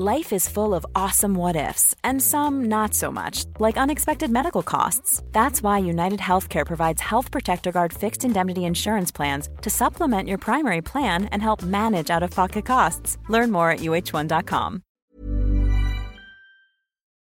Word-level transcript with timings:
Life 0.00 0.32
is 0.32 0.48
full 0.48 0.76
of 0.76 0.86
awesome 0.94 1.34
what 1.34 1.56
ifs, 1.56 1.92
and 2.04 2.22
some 2.22 2.68
not 2.68 2.94
so 2.94 3.10
much, 3.10 3.44
like 3.58 3.76
unexpected 3.76 4.30
medical 4.30 4.62
costs. 4.62 5.24
That's 5.32 5.60
why 5.60 5.78
United 5.78 6.20
Healthcare 6.20 6.64
provides 6.64 7.02
Health 7.02 7.32
Protector 7.32 7.72
Guard 7.72 7.92
fixed 7.92 8.24
indemnity 8.24 8.64
insurance 8.64 9.10
plans 9.10 9.48
to 9.60 9.70
supplement 9.70 10.28
your 10.28 10.38
primary 10.38 10.82
plan 10.82 11.24
and 11.32 11.42
help 11.42 11.64
manage 11.64 12.10
out 12.10 12.22
of 12.22 12.30
pocket 12.30 12.64
costs. 12.64 13.18
Learn 13.28 13.50
more 13.50 13.72
at 13.72 13.80
uh1.com. 13.80 14.82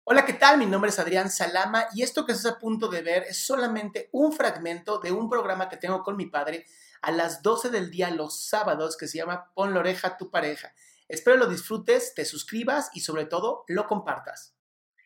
Hola, 0.04 0.26
¿qué 0.26 0.34
tal? 0.34 0.58
Mi 0.58 0.66
nombre 0.66 0.90
es 0.90 1.00
Adrián 1.00 1.30
Salama 1.30 1.86
y 1.96 2.02
esto 2.02 2.26
que 2.26 2.34
estás 2.34 2.52
a 2.52 2.60
punto 2.60 2.90
de 2.90 3.02
ver 3.02 3.24
es 3.24 3.38
solamente 3.38 4.10
un 4.12 4.34
fragmento 4.34 5.00
de 5.00 5.14
un 5.14 5.30
programa 5.30 5.70
que 5.70 5.78
tengo 5.78 6.04
con 6.04 6.18
mi 6.18 6.26
padre 6.26 6.66
a 7.04 7.12
las 7.12 7.42
12 7.42 7.70
del 7.70 7.90
día 7.90 8.10
los 8.10 8.38
sábados 8.50 8.98
que 8.98 9.08
se 9.08 9.20
llama 9.20 9.50
Pon 9.56 9.74
la 9.74 9.80
oreja 9.80 10.10
a 10.10 10.18
tu 10.18 10.30
pareja. 10.30 10.74
Espero 11.08 11.38
lo 11.38 11.48
disfrutes, 11.48 12.14
te 12.16 12.26
suscribas 12.26 12.90
y 12.94 13.02
sobre 13.02 13.26
todo 13.26 13.64
lo 13.68 13.88
compartas. 13.88 14.56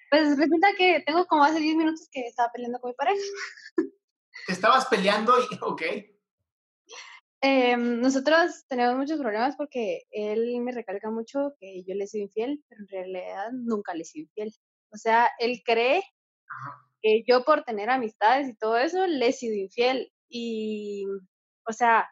Pues 0.09 0.37
resulta 0.37 0.69
que 0.77 1.03
tengo 1.05 1.25
como 1.27 1.43
hace 1.43 1.59
10 1.59 1.75
minutos 1.75 2.07
que 2.11 2.21
estaba 2.25 2.51
peleando 2.51 2.79
con 2.79 2.89
mi 2.89 2.95
pareja. 2.95 3.21
Te 4.47 4.53
estabas 4.53 4.87
peleando 4.87 5.33
y, 5.39 5.55
ok. 5.61 5.81
Eh, 7.41 7.77
nosotros 7.77 8.65
tenemos 8.67 8.97
muchos 8.97 9.19
problemas 9.19 9.55
porque 9.55 10.03
él 10.11 10.59
me 10.61 10.73
recalca 10.73 11.09
mucho 11.09 11.53
que 11.59 11.83
yo 11.85 11.95
le 11.95 12.07
soy 12.07 12.21
infiel, 12.21 12.63
pero 12.67 12.81
en 12.81 12.87
realidad 12.87 13.51
nunca 13.53 13.93
le 13.93 14.03
soy 14.03 14.21
infiel. 14.21 14.53
O 14.91 14.97
sea, 14.97 15.29
él 15.39 15.61
cree 15.63 16.03
que 17.01 17.23
yo 17.25 17.45
por 17.45 17.63
tener 17.63 17.89
amistades 17.89 18.49
y 18.49 18.55
todo 18.55 18.77
eso 18.77 19.05
le 19.07 19.27
he 19.27 19.31
sido 19.31 19.55
infiel. 19.55 20.11
Y, 20.27 21.05
o 21.67 21.71
sea, 21.71 22.09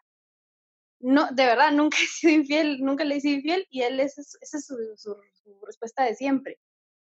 no, 1.00 1.28
de 1.30 1.46
verdad, 1.46 1.72
nunca 1.72 1.96
he 2.02 2.06
sido 2.06 2.32
infiel, 2.32 2.78
nunca 2.80 3.04
le 3.04 3.16
he 3.16 3.20
sido 3.20 3.36
infiel 3.36 3.66
y 3.70 3.82
él, 3.82 4.00
esa 4.00 4.20
es, 4.20 4.36
esa 4.40 4.58
es 4.58 4.66
su, 4.66 4.76
su, 4.96 5.16
su, 5.42 5.60
respuesta 5.64 6.04
de 6.04 6.14
siempre, 6.14 6.58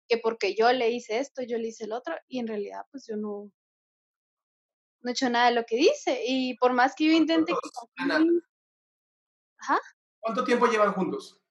que 0.09 0.19
porque 0.19 0.55
yo 0.55 0.73
le 0.73 0.91
hice 0.91 1.19
esto, 1.19 1.43
yo 1.43 1.59
le 1.59 1.69
hice 1.69 1.85
el 1.85 1.93
otro 1.93 2.15
y 2.29 2.39
en 2.39 2.47
realidad 2.47 2.83
pues 2.91 3.07
yo 3.07 3.17
no, 3.17 3.51
no 5.01 5.11
he 5.11 5.13
hecho 5.13 5.31
nada 5.31 5.49
de 5.49 5.55
lo 5.55 5.65
que 5.65 5.77
dice 5.77 6.23
y 6.27 6.57
por 6.59 6.73
más 6.73 6.95
que 6.95 7.07
yo 7.07 7.13
intente... 7.13 7.53
Que... 7.53 8.09
Ajá. 9.59 9.81
¿Cuánto 10.21 10.45
tiempo 10.45 10.67
llevan 10.67 10.93
juntos? 10.93 11.43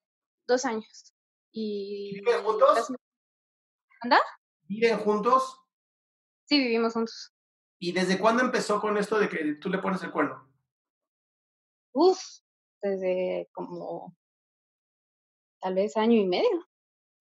Dos 0.46 0.64
años. 0.64 1.14
Y... 1.50 2.14
¿Viven 2.14 2.44
juntos? 2.44 2.92
¿Anda? 4.02 4.20
¿Viven 4.68 4.98
juntos? 4.98 5.60
Sí, 6.44 6.58
vivimos 6.58 6.92
juntos. 6.92 7.32
¿Y 7.78 7.92
desde 7.92 8.18
cuándo 8.18 8.42
empezó 8.42 8.80
con 8.80 8.96
esto 8.96 9.18
de 9.18 9.28
que 9.28 9.54
tú 9.54 9.68
le 9.68 9.78
pones 9.78 10.02
el 10.02 10.12
cuerno? 10.12 10.45
Uf, 11.98 12.20
desde 12.82 13.48
como 13.52 14.14
tal 15.62 15.74
vez 15.76 15.96
año 15.96 16.20
y 16.20 16.26
medio. 16.26 16.68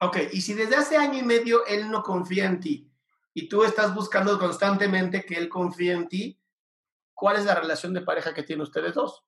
Ok, 0.02 0.18
y 0.34 0.41
si 0.41 0.53
desde 0.53 0.75
hace 0.75 0.97
año 0.97 1.18
y 1.18 1.24
medio 1.24 1.66
él 1.66 1.90
no 1.90 2.03
confía 2.03 2.44
en 2.44 2.59
ti 2.59 2.91
y 3.34 3.47
tú 3.47 3.64
estás 3.64 3.96
buscando 3.96 4.38
constantemente 4.38 5.25
que 5.25 5.35
él 5.35 5.47
confíe 5.47 5.94
en 5.94 6.09
ti, 6.09 6.41
¿cuál 7.14 7.38
es 7.38 7.46
la 7.46 7.56
relación 7.56 7.94
de 7.94 8.02
pareja 8.02 8.34
que 8.34 8.44
tienen 8.44 8.64
ustedes 8.64 8.94
dos? 8.94 9.25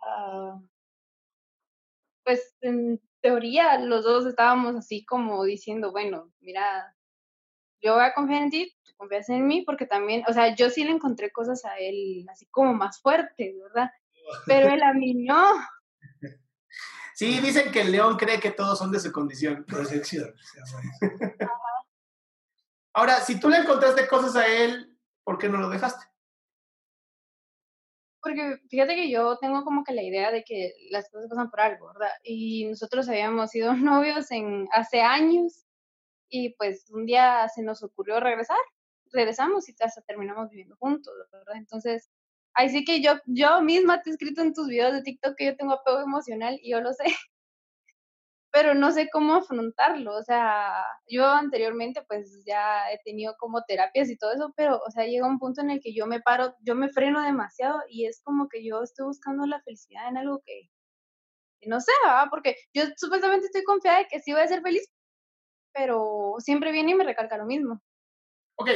Uh, 0.00 0.66
pues 2.24 2.56
en 2.62 2.98
teoría 3.20 3.78
los 3.78 4.04
dos 4.04 4.24
estábamos 4.24 4.74
así 4.74 5.04
como 5.04 5.44
diciendo, 5.44 5.92
bueno, 5.92 6.32
mira, 6.40 6.96
yo 7.82 7.94
voy 7.94 8.04
a 8.04 8.14
confiar 8.14 8.42
en 8.42 8.50
ti, 8.50 8.74
tú 8.84 8.92
confías 8.96 9.28
en 9.28 9.46
mí, 9.46 9.62
porque 9.62 9.86
también, 9.86 10.22
o 10.28 10.32
sea, 10.32 10.54
yo 10.54 10.70
sí 10.70 10.84
le 10.84 10.92
encontré 10.92 11.30
cosas 11.32 11.64
a 11.64 11.76
él 11.78 12.24
así 12.30 12.46
como 12.46 12.72
más 12.72 13.00
fuertes, 13.00 13.54
¿verdad? 13.60 13.90
Pero 14.46 14.68
él 14.68 14.82
a 14.82 14.92
mí 14.94 15.14
no. 15.14 15.54
Sí, 17.14 17.40
dicen 17.40 17.70
que 17.70 17.82
el 17.82 17.92
león 17.92 18.16
cree 18.16 18.40
que 18.40 18.50
todos 18.50 18.78
son 18.78 18.90
de 18.90 18.98
su 18.98 19.12
condición. 19.12 19.64
Proyección. 19.68 20.34
Ahora, 22.94 23.20
si 23.20 23.38
tú 23.38 23.50
le 23.50 23.58
encontraste 23.58 24.08
cosas 24.08 24.34
a 24.34 24.46
él, 24.46 24.98
¿por 25.22 25.38
qué 25.38 25.48
no 25.48 25.58
lo 25.58 25.68
dejaste? 25.68 26.04
Porque 28.20 28.58
fíjate 28.70 28.94
que 28.94 29.10
yo 29.10 29.36
tengo 29.38 29.62
como 29.62 29.84
que 29.84 29.92
la 29.92 30.02
idea 30.02 30.30
de 30.30 30.42
que 30.42 30.72
las 30.90 31.10
cosas 31.10 31.28
pasan 31.28 31.50
por 31.50 31.60
algo, 31.60 31.88
¿verdad? 31.88 32.12
Y 32.24 32.66
nosotros 32.66 33.08
habíamos 33.08 33.50
sido 33.50 33.74
novios 33.76 34.30
en 34.30 34.68
hace 34.72 35.02
años 35.02 35.66
y 36.32 36.54
pues 36.54 36.90
un 36.90 37.04
día 37.06 37.46
se 37.54 37.62
nos 37.62 37.82
ocurrió 37.82 38.18
regresar, 38.18 38.56
regresamos 39.12 39.68
y 39.68 39.74
hasta 39.80 40.00
terminamos 40.02 40.48
viviendo 40.48 40.76
juntos, 40.76 41.12
¿verdad? 41.30 41.56
Entonces, 41.56 42.10
ahí 42.54 42.70
sí 42.70 42.84
que 42.84 43.02
yo, 43.02 43.12
yo 43.26 43.60
misma 43.60 44.02
te 44.02 44.10
he 44.10 44.12
escrito 44.14 44.40
en 44.40 44.54
tus 44.54 44.66
videos 44.68 44.94
de 44.94 45.02
TikTok 45.02 45.36
que 45.36 45.46
yo 45.46 45.56
tengo 45.56 45.74
apego 45.74 46.00
emocional 46.00 46.58
y 46.62 46.70
yo 46.70 46.80
lo 46.80 46.94
sé, 46.94 47.04
pero 48.50 48.74
no 48.74 48.92
sé 48.92 49.10
cómo 49.12 49.34
afrontarlo, 49.34 50.16
o 50.16 50.22
sea, 50.22 50.84
yo 51.06 51.26
anteriormente 51.26 52.02
pues 52.08 52.42
ya 52.46 52.90
he 52.90 52.98
tenido 53.04 53.34
como 53.38 53.62
terapias 53.64 54.08
y 54.08 54.16
todo 54.16 54.32
eso, 54.32 54.54
pero, 54.56 54.80
o 54.86 54.90
sea, 54.90 55.06
llega 55.06 55.26
un 55.26 55.38
punto 55.38 55.60
en 55.60 55.70
el 55.70 55.80
que 55.80 55.94
yo 55.94 56.06
me 56.06 56.20
paro, 56.20 56.54
yo 56.60 56.74
me 56.74 56.88
freno 56.88 57.22
demasiado 57.22 57.80
y 57.88 58.06
es 58.06 58.22
como 58.22 58.48
que 58.48 58.64
yo 58.64 58.82
estoy 58.82 59.06
buscando 59.06 59.46
la 59.46 59.60
felicidad 59.62 60.08
en 60.08 60.16
algo 60.16 60.42
que, 60.46 60.70
no 61.66 61.80
sé, 61.80 61.92
¿verdad? 62.04 62.26
Porque 62.30 62.56
yo 62.74 62.84
supuestamente 62.96 63.46
estoy 63.46 63.64
confiada 63.64 63.98
de 63.98 64.06
que 64.08 64.20
sí 64.20 64.32
voy 64.32 64.42
a 64.42 64.48
ser 64.48 64.62
feliz, 64.62 64.88
pero 65.72 66.36
siempre 66.38 66.72
viene 66.72 66.92
y 66.92 66.94
me 66.94 67.04
recalca 67.04 67.36
lo 67.36 67.46
mismo. 67.46 67.82
Ok, 68.56 68.70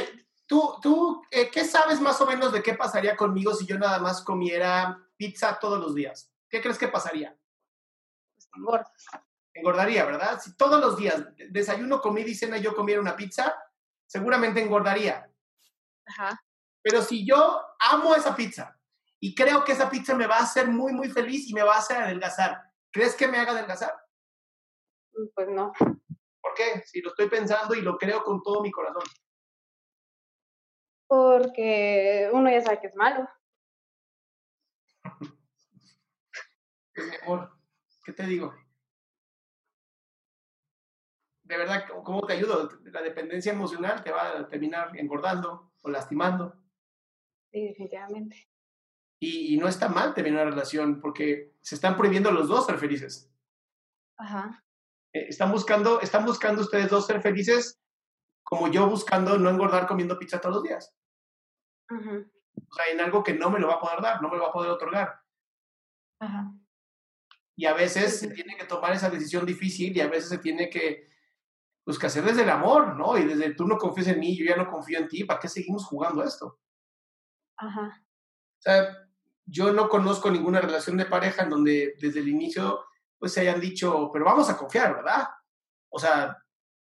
tú, 0.45 0.75
tú 0.81 1.21
eh, 1.31 1.49
¿qué 1.51 1.63
sabes 1.63 2.01
más 2.01 2.19
o 2.21 2.25
menos 2.25 2.51
de 2.51 2.63
qué 2.63 2.73
pasaría 2.73 3.15
conmigo 3.15 3.53
si 3.53 3.65
yo 3.65 3.77
nada 3.77 3.99
más 3.99 4.21
comiera 4.21 4.99
pizza 5.15 5.59
todos 5.59 5.79
los 5.79 5.95
días? 5.95 6.33
¿Qué 6.49 6.61
crees 6.61 6.77
que 6.77 6.87
pasaría? 6.87 7.37
Pues 8.33 8.49
engordas. 8.55 9.05
Engordaría, 9.53 10.05
¿verdad? 10.05 10.39
Si 10.39 10.55
todos 10.55 10.79
los 10.79 10.97
días, 10.97 11.23
desayuno, 11.49 12.01
comida 12.01 12.27
y 12.27 12.35
cena, 12.35 12.57
yo 12.57 12.75
comiera 12.75 13.01
una 13.01 13.15
pizza, 13.15 13.55
seguramente 14.05 14.61
engordaría. 14.61 15.31
Ajá. 16.05 16.41
Pero 16.81 17.01
si 17.01 17.25
yo 17.25 17.61
amo 17.79 18.15
esa 18.15 18.35
pizza 18.35 18.79
y 19.19 19.35
creo 19.35 19.63
que 19.63 19.73
esa 19.73 19.89
pizza 19.89 20.15
me 20.15 20.27
va 20.27 20.37
a 20.37 20.43
hacer 20.43 20.67
muy, 20.67 20.93
muy 20.93 21.09
feliz 21.09 21.49
y 21.49 21.53
me 21.53 21.63
va 21.63 21.75
a 21.75 21.79
hacer 21.79 21.97
adelgazar, 21.97 22.61
¿crees 22.91 23.15
que 23.15 23.27
me 23.27 23.39
haga 23.39 23.51
adelgazar? 23.51 23.93
Pues 25.33 25.47
no. 25.49 25.73
¿Por 26.41 26.53
qué? 26.53 26.81
Si 26.85 27.01
lo 27.01 27.09
estoy 27.09 27.29
pensando 27.29 27.75
y 27.75 27.81
lo 27.81 27.97
creo 27.97 28.23
con 28.23 28.41
todo 28.41 28.61
mi 28.61 28.71
corazón. 28.71 29.03
Porque 31.07 32.29
uno 32.33 32.49
ya 32.49 32.61
sabe 32.61 32.79
que 32.79 32.87
es 32.87 32.95
malo. 32.95 33.27
Pues, 36.93 37.07
mi 37.09 37.15
amor, 37.23 37.51
¿qué 38.03 38.13
te 38.13 38.23
digo? 38.23 38.53
De 41.43 41.57
verdad, 41.57 41.85
¿cómo 42.03 42.25
te 42.27 42.33
ayudo? 42.33 42.69
La 42.83 43.01
dependencia 43.01 43.53
emocional 43.53 44.03
te 44.03 44.11
va 44.11 44.37
a 44.37 44.47
terminar 44.49 44.97
engordando 44.97 45.71
o 45.81 45.89
lastimando. 45.89 46.53
Sí, 47.51 47.67
definitivamente. 47.69 48.49
Y, 49.19 49.55
y 49.55 49.57
no 49.57 49.69
está 49.69 49.87
mal 49.87 50.13
terminar 50.13 50.41
una 50.41 50.51
relación 50.51 50.99
porque 50.99 51.55
se 51.61 51.75
están 51.75 51.95
prohibiendo 51.95 52.31
los 52.31 52.49
dos 52.49 52.65
ser 52.65 52.77
felices. 52.77 53.33
Ajá. 54.17 54.66
Eh, 55.17 55.25
están 55.29 55.51
buscando, 55.51 55.99
están 56.01 56.25
buscando 56.25 56.61
ustedes 56.61 56.89
dos 56.89 57.07
ser 57.07 57.21
felices 57.21 57.81
como 58.43 58.67
yo 58.69 58.87
buscando 58.87 59.37
no 59.37 59.49
engordar 59.49 59.87
comiendo 59.87 60.19
pizza 60.19 60.39
todos 60.39 60.55
los 60.55 60.63
días. 60.63 60.95
Ajá. 61.89 62.23
O 62.55 62.73
sea, 62.73 62.85
en 62.91 63.01
algo 63.01 63.23
que 63.23 63.33
no 63.33 63.49
me 63.49 63.59
lo 63.59 63.67
va 63.67 63.75
a 63.75 63.79
poder 63.79 64.01
dar, 64.01 64.21
no 64.21 64.29
me 64.29 64.37
lo 64.37 64.43
va 64.43 64.49
a 64.49 64.53
poder 64.53 64.71
otorgar. 64.71 65.19
Ajá. 66.19 66.53
Y 67.55 67.65
a 67.65 67.73
veces 67.73 68.19
se 68.19 68.29
tiene 68.29 68.55
que 68.55 68.65
tomar 68.65 68.93
esa 68.93 69.09
decisión 69.09 69.45
difícil 69.45 69.95
y 69.95 70.01
a 70.01 70.07
veces 70.07 70.29
se 70.29 70.37
tiene 70.37 70.69
que, 70.69 71.09
pues, 71.83 71.97
que 71.97 72.07
hacer 72.07 72.23
desde 72.23 72.43
el 72.43 72.49
amor, 72.49 72.95
¿no? 72.95 73.17
Y 73.17 73.25
desde 73.25 73.55
tú 73.55 73.67
no 73.67 73.77
confías 73.77 74.07
en 74.07 74.19
mí, 74.19 74.37
yo 74.37 74.45
ya 74.45 74.55
no 74.55 74.69
confío 74.69 74.99
en 74.99 75.07
ti, 75.07 75.23
¿para 75.23 75.39
qué 75.39 75.47
seguimos 75.47 75.85
jugando 75.85 76.23
esto? 76.23 76.59
Ajá. 77.57 78.05
O 78.59 78.61
sea, 78.61 79.09
yo 79.45 79.73
no 79.73 79.89
conozco 79.89 80.29
ninguna 80.29 80.61
relación 80.61 80.97
de 80.97 81.05
pareja 81.05 81.43
en 81.43 81.49
donde 81.49 81.95
desde 81.99 82.19
el 82.19 82.27
inicio 82.27 82.85
pues 83.17 83.33
se 83.33 83.41
hayan 83.41 83.59
dicho, 83.59 84.09
pero 84.11 84.25
vamos 84.25 84.49
a 84.49 84.57
confiar, 84.57 84.95
¿verdad? 84.95 85.27
O 85.89 85.99
sea, 85.99 86.37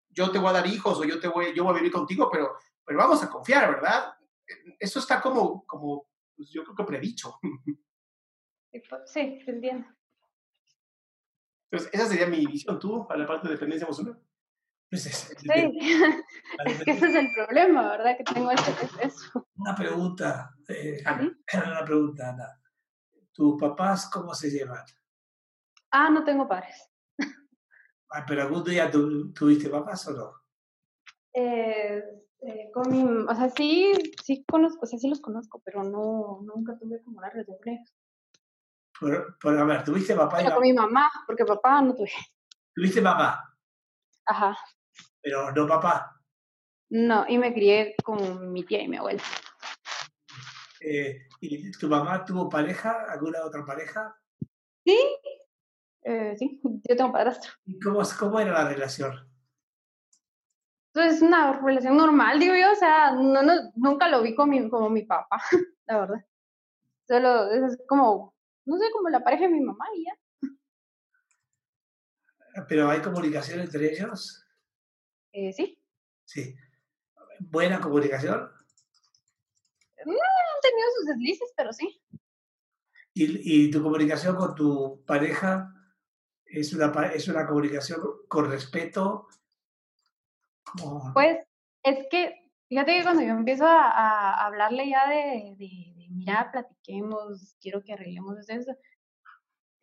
yo 0.09 0.31
te 0.31 0.39
voy 0.39 0.49
a 0.49 0.53
dar 0.53 0.67
hijos 0.67 0.99
o 0.99 1.03
yo 1.03 1.19
te 1.19 1.27
voy, 1.27 1.53
yo 1.53 1.63
voy 1.63 1.73
a 1.73 1.77
vivir 1.77 1.91
contigo, 1.91 2.29
pero, 2.31 2.57
pero 2.83 2.99
vamos 2.99 3.21
a 3.23 3.29
confiar, 3.29 3.69
¿verdad? 3.69 4.13
Eso 4.79 4.99
está 4.99 5.21
como, 5.21 5.65
como 5.65 6.07
pues 6.35 6.49
yo 6.49 6.63
creo 6.63 6.75
que 6.75 6.83
predicho. 6.83 7.39
Pues, 8.89 9.03
sí, 9.09 9.39
te 9.45 9.51
entiendo. 9.51 9.87
Entonces, 11.71 11.93
esa 11.93 12.07
sería 12.07 12.27
mi 12.27 12.45
visión, 12.45 12.77
tú, 12.77 13.07
a 13.09 13.15
la 13.15 13.25
parte 13.25 13.47
de 13.47 13.53
dependencia 13.53 13.85
emocional. 13.85 14.21
Pues 14.89 15.05
es, 15.05 15.33
sí, 15.37 15.47
es 16.65 16.83
que 16.83 16.91
ese 16.91 17.07
es 17.07 17.15
el 17.15 17.29
problema, 17.33 17.89
¿verdad? 17.89 18.17
Que 18.17 18.25
tengo 18.25 18.51
eso. 18.51 19.47
Una 19.55 19.75
pregunta, 19.75 20.53
eh, 20.67 21.01
una 21.67 21.85
pregunta, 21.85 22.29
Ana. 22.29 22.61
¿Tus 23.31 23.59
papás 23.59 24.09
cómo 24.09 24.33
se 24.33 24.49
llevan? 24.49 24.83
Ah, 25.97 26.09
no 26.09 26.25
tengo 26.25 26.45
padres. 26.45 26.91
Ah, 28.11 28.25
pero 28.27 28.41
algún 28.41 28.65
día 28.65 28.91
tuviste 28.91 29.69
papás 29.69 30.05
o 30.09 30.11
no? 30.11 30.33
Eh, 31.33 32.03
eh, 32.41 32.69
con 32.73 32.91
mi, 32.91 33.01
o 33.01 33.33
sea, 33.33 33.49
sí, 33.49 33.93
sí 34.21 34.43
conozco, 34.45 34.81
o 34.83 34.85
sea, 34.85 34.99
sí 34.99 35.07
los 35.07 35.21
conozco, 35.21 35.61
pero 35.63 35.83
no, 35.83 36.41
nunca 36.43 36.77
tuve 36.77 37.01
como 37.01 37.19
una 37.19 37.29
relación 37.29 37.57
con 37.57 37.73
ellos. 37.73 37.95
Pero, 38.99 39.61
a 39.61 39.63
ver, 39.63 39.85
¿tuviste 39.85 40.15
papá 40.15 40.43
y 40.43 40.51
con 40.51 40.61
mi 40.61 40.73
mamá, 40.73 41.09
porque 41.25 41.45
papá 41.45 41.81
no 41.81 41.95
tuve. 41.95 42.11
¿Tuviste 42.73 42.99
mamá? 42.99 43.57
Ajá. 44.25 44.57
Pero 45.21 45.53
no 45.53 45.65
papá. 45.65 46.21
No, 46.89 47.25
y 47.25 47.37
me 47.37 47.53
crié 47.53 47.95
con 48.03 48.51
mi 48.51 48.65
tía 48.65 48.81
y 48.81 48.89
mi 48.89 48.97
abuela. 48.97 49.23
Eh, 50.81 51.25
¿Y 51.39 51.71
tu 51.71 51.87
mamá 51.87 52.25
tuvo 52.25 52.49
pareja? 52.49 53.05
¿Alguna 53.09 53.45
otra 53.45 53.65
pareja? 53.65 54.13
Sí, 54.85 54.97
sí, 56.37 56.61
yo 56.89 56.95
tengo 56.95 57.11
padrastro. 57.11 57.51
¿Y 57.65 57.79
cómo, 57.79 58.01
cómo 58.19 58.39
era 58.39 58.51
la 58.51 58.69
relación? 58.69 59.13
Pues 60.93 61.21
una 61.21 61.59
relación 61.59 61.97
normal, 61.97 62.39
digo 62.39 62.55
yo, 62.55 62.71
o 62.71 62.75
sea, 62.75 63.11
no, 63.11 63.43
no, 63.43 63.53
nunca 63.75 64.07
lo 64.07 64.21
vi 64.21 64.33
como 64.33 64.51
mi, 64.53 64.69
como 64.69 64.89
mi 64.89 65.03
papá, 65.03 65.41
la 65.87 65.99
verdad. 65.99 66.25
Solo 67.07 67.51
es 67.51 67.77
como, 67.87 68.33
no 68.65 68.77
sé, 68.77 68.85
como 68.93 69.09
la 69.09 69.23
pareja 69.23 69.43
de 69.43 69.49
mi 69.49 69.59
mamá 69.59 69.85
y 69.95 70.05
ya. 70.05 70.13
¿Pero 72.69 72.89
hay 72.89 73.01
comunicación 73.01 73.59
entre 73.59 73.91
ellos? 73.91 74.45
Eh, 75.33 75.51
sí. 75.51 75.77
Sí. 76.23 76.55
¿Buena 77.39 77.81
comunicación? 77.81 78.49
No, 80.05 80.13
han 80.13 80.61
tenido 80.61 80.87
sus 80.97 81.07
deslices, 81.07 81.53
pero 81.57 81.73
sí. 81.73 82.01
¿Y, 83.13 83.65
¿Y, 83.65 83.71
tu 83.71 83.83
comunicación 83.83 84.35
con 84.35 84.55
tu 84.55 85.03
pareja 85.05 85.73
es 86.59 86.73
una, 86.73 86.91
es 87.13 87.27
una 87.27 87.45
comunicación 87.45 88.01
con 88.27 88.49
respeto? 88.49 89.27
Pues 91.13 91.37
es 91.83 92.07
que, 92.09 92.51
fíjate 92.67 92.97
que 92.97 93.03
cuando 93.03 93.21
yo 93.23 93.29
empiezo 93.29 93.65
a, 93.65 94.45
hablarle 94.45 94.89
ya 94.89 95.07
de, 95.09 95.55
de, 95.57 96.07
mira, 96.09 96.49
platiquemos, 96.51 97.55
quiero 97.61 97.81
que 97.83 97.93
arreglemos 97.93 98.49
eso, 98.49 98.71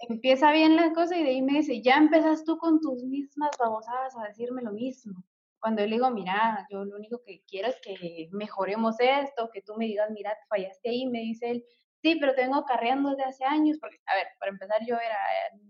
empieza 0.08 0.52
bien 0.52 0.76
la 0.76 0.92
cosa 0.92 1.16
y 1.16 1.22
de 1.22 1.30
ahí 1.30 1.42
me 1.42 1.54
dice, 1.54 1.80
ya 1.82 1.96
empezas 1.96 2.44
tú 2.44 2.58
con 2.58 2.80
tus 2.80 3.04
mismas 3.04 3.50
babosadas 3.58 4.14
a 4.16 4.28
decirme 4.28 4.62
lo 4.62 4.72
mismo. 4.72 5.24
Cuando 5.60 5.82
yo 5.82 5.86
le 5.86 5.94
digo, 5.94 6.10
mira, 6.10 6.66
yo 6.70 6.84
lo 6.84 6.96
único 6.96 7.22
que 7.24 7.44
quiero 7.46 7.68
es 7.68 7.76
que 7.80 8.28
mejoremos 8.32 8.96
esto, 8.98 9.48
que 9.52 9.62
tú 9.62 9.74
me 9.76 9.84
digas, 9.84 10.10
mira, 10.10 10.36
fallaste 10.48 10.90
ahí, 10.90 11.06
me 11.06 11.20
dice 11.20 11.50
él, 11.50 11.64
sí, 12.02 12.16
pero 12.20 12.34
tengo 12.34 12.56
acarreando 12.56 13.10
desde 13.10 13.24
hace 13.24 13.44
años, 13.44 13.78
porque, 13.80 13.98
a 14.06 14.16
ver, 14.16 14.26
para 14.40 14.50
empezar, 14.50 14.80
yo 14.84 14.96
era 14.96 15.18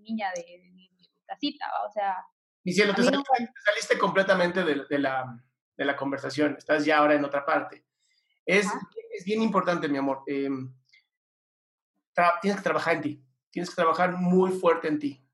niña 0.00 0.30
de, 0.34 0.42
de, 0.42 0.91
casita, 1.34 1.66
o 1.86 1.92
sea... 1.92 2.16
Mi 2.64 2.72
cielo, 2.72 2.94
te 2.94 3.02
saliste, 3.02 3.98
completamente 3.98 4.62
de, 4.62 4.98
la, 4.98 5.36
de, 5.76 5.84
la, 5.84 5.96
conversación, 5.96 6.54
estás 6.56 6.84
ya 6.84 6.98
ahora 6.98 7.14
en 7.14 7.24
otra 7.24 7.44
parte. 7.44 7.84
Es, 8.46 8.68
es 9.12 9.24
bien 9.24 9.42
importante, 9.42 9.88
mi 9.88 9.98
amor. 9.98 10.22
Em, 10.26 10.72
tienes 12.40 12.58
que 12.58 12.62
trabajar 12.62 12.94
en 12.94 13.02
ti 13.02 13.26
tienes 13.52 13.68
que 13.70 13.76
trabajar 13.76 14.16
muy 14.16 14.50
fuerte 14.50 14.88
en 14.88 14.98
ti. 14.98 15.24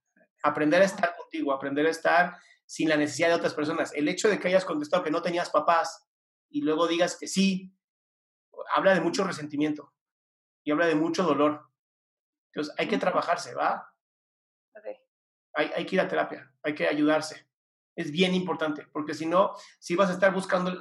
Aprender 0.43 0.83
a 0.83 0.85
estar 0.85 1.17
contigo, 1.17 1.53
aprender 1.53 1.87
a 1.87 1.91
estar 1.91 2.37
sin 2.67 2.89
la 2.89 2.97
necesidad 2.97 3.29
de 3.29 3.35
otras 3.35 3.55
personas. 3.55 3.95
El 3.95 4.09
hecho 4.09 4.29
de 4.29 4.39
que 4.39 4.49
hayas 4.49 4.65
contestado 4.65 5.03
que 5.03 5.11
no 5.11 5.23
tenías 5.23 5.49
papás 5.49 6.07
y 6.51 6.61
luego 6.61 6.87
digas 6.87 7.17
que 7.17 7.29
sí, 7.29 7.73
habla 8.75 8.93
de 8.93 9.01
mucho 9.01 9.25
resentimiento 9.25 9.95
y 10.65 10.73
habla 10.73 10.87
de 10.87 10.97
mucho 10.97 11.23
dolor. 11.23 11.71
Entonces 12.53 12.75
hay 12.77 12.89
que 12.89 12.99
trabajarse, 12.99 13.55
¿va? 13.55 13.95
Hay, 15.59 15.73
hay 15.75 15.85
que 15.85 15.97
ir 15.97 16.01
a 16.01 16.07
terapia, 16.07 16.53
hay 16.63 16.73
que 16.73 16.87
ayudarse. 16.87 17.45
Es 17.97 18.13
bien 18.13 18.33
importante, 18.33 18.87
porque 18.93 19.13
si 19.13 19.27
no, 19.27 19.55
si 19.81 19.97
vas 19.97 20.09
a 20.09 20.13
estar 20.13 20.33
buscando, 20.33 20.73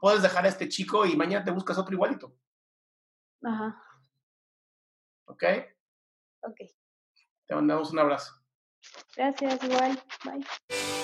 puedes 0.00 0.22
dejar 0.22 0.46
a 0.46 0.48
este 0.48 0.66
chico 0.66 1.04
y 1.04 1.14
mañana 1.14 1.44
te 1.44 1.50
buscas 1.50 1.76
otro 1.76 1.92
igualito. 1.92 2.34
Ajá. 3.42 3.84
¿Ok? 5.26 5.44
Ok. 6.40 6.56
Te 7.46 7.54
mandamos 7.54 7.92
un 7.92 7.98
abrazo. 7.98 8.32
Gracias, 9.14 9.62
igual. 9.62 10.02
Bye. 10.24 11.03